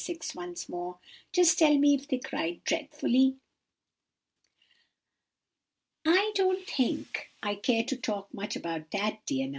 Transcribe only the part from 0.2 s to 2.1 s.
once more. "Just tell me if